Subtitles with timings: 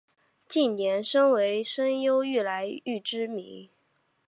[0.47, 3.69] 近年身为声优愈来愈知名。